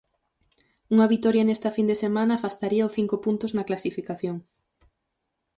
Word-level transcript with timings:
Unha 0.93 1.09
vitoria 1.13 1.47
nesta 1.47 1.69
fin 1.75 1.87
de 1.91 1.99
semana 2.03 2.33
afastaríao 2.35 2.93
cinco 2.97 3.15
puntos 3.25 3.51
na 3.53 3.67
clasificación. 3.69 4.37